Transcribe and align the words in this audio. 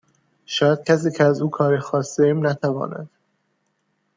شاید 0.45 0.83
کسی 0.83 1.11
که 1.11 1.23
از 1.23 1.41
او 1.41 1.49
کاری 1.49 1.79
خواسته 1.79 2.23
ایم 2.23 2.47
نتواند 2.47 3.09